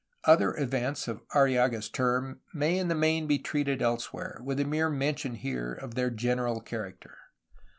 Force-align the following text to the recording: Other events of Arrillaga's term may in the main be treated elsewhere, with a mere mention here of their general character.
Other 0.23 0.57
events 0.57 1.07
of 1.07 1.21
Arrillaga's 1.35 1.87
term 1.87 2.39
may 2.55 2.75
in 2.79 2.87
the 2.87 2.95
main 2.95 3.27
be 3.27 3.37
treated 3.37 3.83
elsewhere, 3.83 4.41
with 4.43 4.59
a 4.59 4.65
mere 4.65 4.89
mention 4.89 5.35
here 5.35 5.73
of 5.75 5.93
their 5.93 6.09
general 6.09 6.59
character. 6.59 7.15